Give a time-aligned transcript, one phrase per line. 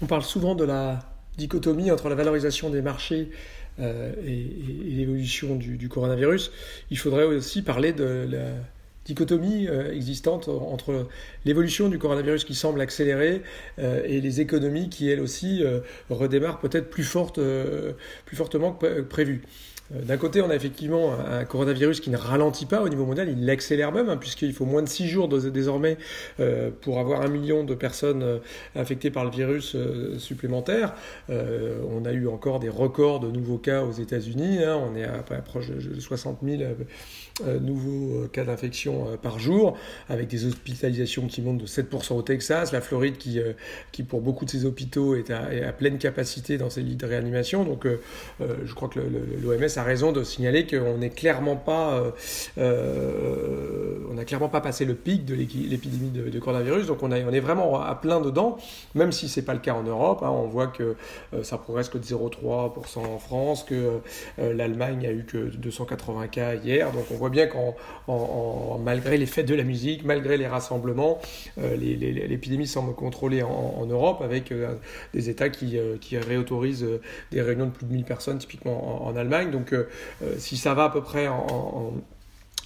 [0.00, 1.00] On parle souvent de la
[1.36, 3.30] dichotomie entre la valorisation des marchés
[3.80, 6.52] euh, et, l'évolution du, coronavirus.
[6.90, 8.50] Il faudrait aussi parler de la
[9.04, 11.08] dichotomie euh, existante entre
[11.44, 13.42] l'évolution du coronavirus qui semble accélérer
[13.78, 15.62] euh, et les économies qui, elles aussi,
[16.10, 17.40] redémarrent peut-être plus, forte,
[18.24, 19.42] plus fortement que prévu.
[19.94, 23.28] Euh, d'un côté, on a effectivement un coronavirus qui ne ralentit pas au niveau mondial,
[23.28, 25.96] il l'accélère même, hein, puisqu'il faut moins de 6 jours désormais
[26.40, 28.38] euh, pour avoir un million de personnes euh,
[28.74, 29.76] infectées par le virus
[30.18, 30.94] supplémentaire.
[31.28, 34.76] on a eu encore des records de nouveaux cas aux États-Unis, hein.
[34.76, 36.62] on est à, à, proche de 60 000
[37.60, 39.76] nouveaux cas d'infection par jour,
[40.08, 43.40] avec des hospitalisations qui montent de 7% au Texas, la Floride qui,
[43.92, 47.64] qui pour beaucoup de ses hôpitaux est à, pleine capacité dans ses lits de réanimation.
[47.64, 47.86] Donc
[48.40, 49.00] je crois que
[49.42, 52.10] l'OMS raison de signaler qu'on n'est clairement pas, euh,
[52.58, 56.86] euh, n'a clairement pas passé le pic de l'épidémie de, coronavirus.
[56.86, 58.56] Donc on, est vraiment à plein dedans,
[58.94, 60.22] même si c'est pas le cas en Europe.
[60.22, 60.30] Hein.
[60.30, 60.96] on voit que
[61.34, 64.00] euh, ça progresse que de 0,3% en France, que
[64.38, 66.90] l'Allemagne a eu que 280 cas hier.
[66.92, 71.20] Donc on voit bien qu'en malgré les fêtes de la musique, malgré les rassemblements,
[71.56, 74.52] l'épidémie semble contrôlée en, Europe avec
[75.14, 75.78] des États qui,
[76.18, 76.86] réautorisent
[77.30, 79.50] des réunions de plus de 1000 personnes, typiquement en, Allemagne.
[79.50, 79.88] Donc euh,
[80.22, 81.92] euh, si ça va à peu près en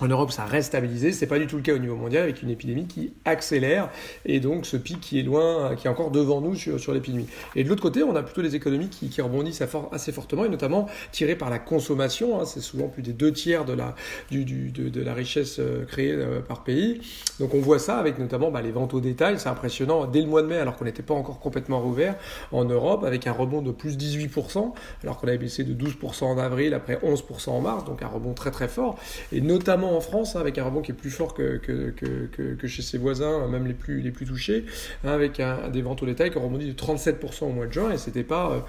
[0.00, 1.12] Europe, ça reste stabilisé.
[1.12, 3.90] C'est pas du tout le cas au niveau mondial avec une épidémie qui accélère
[4.24, 7.26] et donc ce pic qui est loin, qui est encore devant nous sur, l'épidémie.
[7.54, 10.86] Et de l'autre côté, on a plutôt des économies qui, rebondissent assez fortement et notamment
[11.12, 12.40] tirées par la consommation.
[12.40, 12.44] Hein.
[12.44, 13.94] C'est souvent plus des deux tiers de la,
[14.30, 17.00] du, de, la richesse euh, créée euh, par pays.
[17.38, 19.38] Donc on voit ça avec notamment bah, les ventes au détail.
[19.38, 22.16] C'est impressionnant dès le mois de mai, alors qu'on n'était pas encore complètement rouvert
[22.50, 26.38] en Europe, avec un rebond de plus 18%, alors qu'on avait baissé de 12% en
[26.38, 28.98] avril, après 11% en mars, donc un rebond très très fort.
[29.30, 32.82] Et notamment en France, hein, avec un rebond qui est plus fort que, que, chez
[32.82, 34.64] ses voisins, même les plus, les plus touchés,
[35.04, 35.40] hein, avec
[35.72, 38.24] des ventes au détail qui ont rebondi de 37% au mois de juin, et c'était
[38.24, 38.52] pas...
[38.52, 38.60] Euh,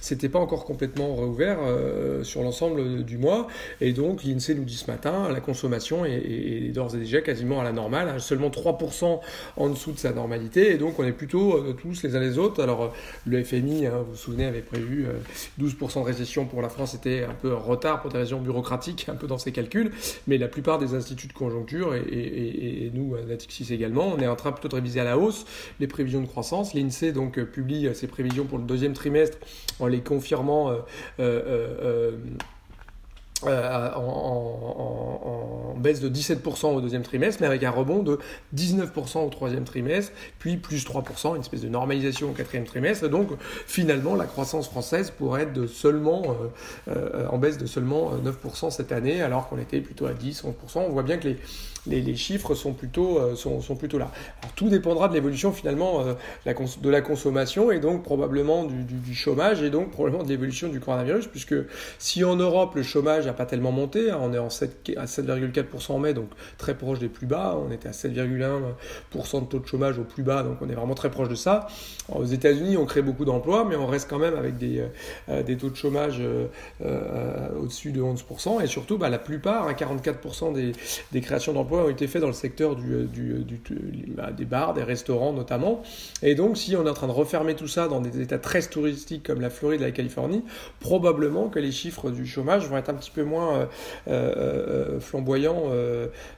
[0.00, 3.48] c'était pas encore complètement rouvert euh, sur l'ensemble du mois.
[3.80, 7.64] Et donc, l'INSEE nous dit ce matin, la consommation est, d'ores et déjà quasiment à
[7.64, 9.20] la normale, hein, seulement 3%
[9.56, 10.72] en dessous de sa normalité.
[10.72, 12.62] Et donc, on est plutôt euh, tous les uns les autres.
[12.62, 12.88] Alors, euh,
[13.26, 15.06] le FMI, hein, vous vous souvenez, avait prévu
[15.60, 16.92] 12% de récession pour la France.
[16.92, 19.90] C'était un peu en retard pour des raisons bureaucratiques, un peu dans ses calculs.
[20.26, 24.52] Mais la plupart des instituts de conjoncture, et, nous, Natixis également, on est en train
[24.52, 25.46] plutôt de réviser à la hausse
[25.78, 26.74] les prévisions de croissance.
[26.74, 29.38] L'INSEE, donc, publie ses prévisions pour le deuxième trimestre
[29.78, 30.78] en les confirmant euh,
[31.20, 32.18] euh,
[33.46, 34.97] euh, en,
[35.78, 38.18] baisse de 17% au deuxième trimestre, mais avec un rebond de
[38.56, 43.08] 19% au troisième trimestre, puis plus 3%, une espèce de normalisation au quatrième trimestre.
[43.08, 43.30] Donc
[43.66, 46.36] finalement, la croissance française pourrait être de seulement,
[47.30, 50.78] en baisse de seulement 9% cette année, alors qu'on était plutôt à 10, 11%.
[50.78, 51.36] On voit bien que les,
[51.88, 54.10] les, chiffres sont plutôt, euh, sont, plutôt là.
[54.56, 59.70] Tout dépendra de l'évolution finalement euh, de la consommation et donc probablement du, chômage et
[59.70, 61.54] donc probablement de l'évolution du coronavirus, puisque
[61.98, 65.06] si en Europe le chômage n'a pas tellement monté, hein, on est en 7, à
[65.06, 69.58] 7,4% en mai, donc très proche des plus bas, on était à 7,1% de taux
[69.58, 71.66] de chômage au plus bas, donc on est vraiment très proche de ça.
[72.14, 74.84] aux États-Unis, on crée beaucoup d'emplois, mais on reste quand même avec des,
[75.28, 76.22] euh, taux de chômage
[76.80, 80.72] au-dessus de 11%, et surtout bah, la plupart, 44% hein,
[81.12, 83.60] des créations d'emplois ont été faits dans le secteur du, euh, euh, du,
[84.08, 85.82] bah, des bars, des restaurants notamment.
[86.22, 88.62] Et donc, si on est en train de refermer tout ça dans des états très
[88.62, 90.44] touristiques comme la Floride la Californie,
[90.80, 93.68] probablement que les chiffres du chômage vont être un petit peu moins
[94.08, 95.64] euh, flamboyants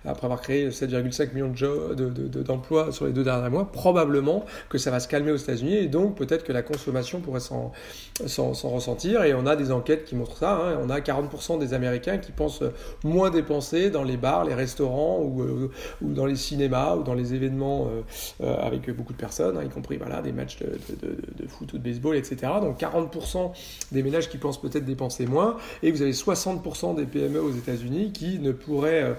[0.05, 3.71] après avoir créé 7,5 millions d'emplois de, de, sur les deux derniers mois.
[3.71, 7.41] Probablement que ça va se calmer aux États-Unis et donc peut-être que la consommation pourrait
[7.41, 7.73] s'en
[8.65, 9.25] ressentir.
[9.25, 10.53] Et on a des enquêtes qui montrent ça.
[10.53, 10.79] Hein.
[10.83, 12.63] On a 40% des Américains qui pensent
[13.05, 15.71] moins dépenser dans les bars, les restaurants euh,
[16.03, 18.03] ou, dans les cinémas ou dans les événements euh,
[18.43, 21.83] euh, avec beaucoup de personnes, hein, y compris voilà, des matchs de, foot ou de
[21.83, 22.53] baseball, etc.
[22.61, 23.53] Donc 40%
[23.93, 28.13] des ménages qui pensent peut-être dépenser moins, et vous avez 60% des PME aux États-Unis
[28.13, 29.17] qui ne pourraient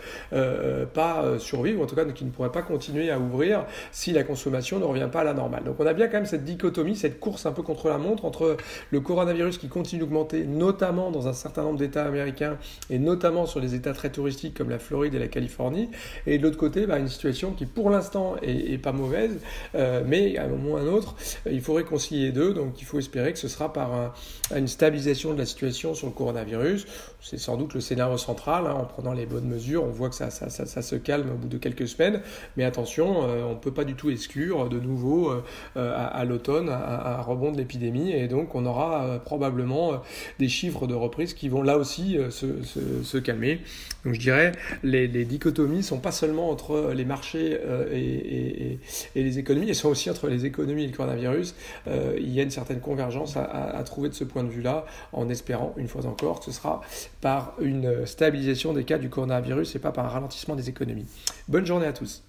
[0.93, 4.79] pas survivre, en tout cas qui ne pourraient pas continuer à ouvrir si la consommation
[4.79, 5.63] ne revient pas à la normale.
[5.63, 8.25] Donc on a bien quand même cette dichotomie, cette course un peu contre la montre
[8.25, 8.57] entre
[8.91, 12.57] le coronavirus qui continue d'augmenter, notamment dans un certain nombre d'États américains
[12.89, 15.89] et notamment sur les États très touristiques comme la Floride et la Californie,
[16.27, 19.39] et de l'autre côté, bah, une situation qui pour l'instant est, pas mauvaise,
[19.75, 21.15] euh, mais à un moment ou à un autre,
[21.49, 22.53] il faut réconcilier deux.
[22.53, 24.13] Donc il faut espérer que ce sera par
[24.55, 26.85] une stabilisation de la situation sur le coronavirus.
[27.21, 28.65] C'est sans doute le scénario central.
[28.67, 31.57] Hein, en prenant les bonnes mesures, on voit que ça, se calme au bout de
[31.57, 32.21] quelques semaines.
[32.57, 36.69] Mais attention, euh, on ne peut pas du tout exclure de nouveau euh, à, l'automne
[36.69, 38.11] un, rebond de l'épidémie.
[38.11, 40.01] Et donc on aura probablement
[40.39, 43.61] des chiffres de reprise qui vont là aussi se, calmer.
[44.03, 44.51] Donc je dirais
[44.83, 47.59] les dichotomies ne sont pas seulement entre les marchés
[47.91, 48.79] et,
[49.15, 51.55] les économies, elles sont aussi entre les économies et le coronavirus.
[51.87, 55.73] il y a une certaine convergence à, trouver de ce point de vue-là, en espérant,
[55.77, 56.81] une fois encore, que ce sera
[57.21, 61.05] par une stabilisation des cas du coronavirus et pas par un ralentissement des économies.
[61.47, 62.23] Bonne journée à tous.